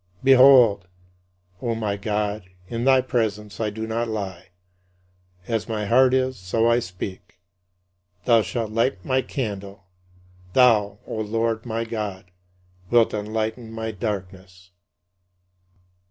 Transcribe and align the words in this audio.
Behold, 0.23 0.87
O 1.61 1.75
my 1.75 1.95
God, 1.95 2.49
in 2.67 2.85
thy 2.85 3.01
presence 3.01 3.59
I 3.59 3.69
do 3.69 3.85
not 3.85 4.07
lie. 4.07 4.47
As 5.47 5.69
my 5.69 5.85
heart 5.85 6.11
is, 6.15 6.37
so 6.37 6.67
I 6.67 6.79
speak. 6.79 7.37
Thou 8.25 8.41
shalt 8.41 8.71
light 8.71 9.05
my 9.05 9.21
candle; 9.21 9.85
thou, 10.53 10.97
O 11.05 11.17
Lord 11.21 11.67
my 11.67 11.83
God, 11.85 12.31
wilt 12.89 13.13
enlighten 13.13 13.71
my 13.71 13.91
darkness. 13.91 14.71